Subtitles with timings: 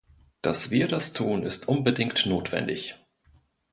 [0.41, 2.95] Dass wir das tun, ist unbedingt notwendig.